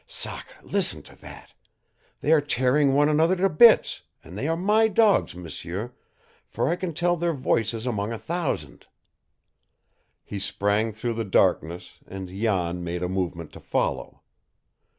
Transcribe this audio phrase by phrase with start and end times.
[0.07, 1.53] Sacre, listen to that!
[2.21, 5.93] They are tearing one another to bits, and they are MY dogs, m'sieur,
[6.47, 8.87] for I can tell their voices among a thousand!"
[10.23, 14.21] He sprang through the darkness and Jan made a movement to follow.